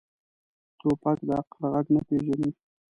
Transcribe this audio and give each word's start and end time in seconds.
توپک 0.79 1.17
د 1.27 1.29
عقل 1.39 1.61
غږ 1.73 1.85
نه 1.95 2.01
پېژني. 2.07 2.49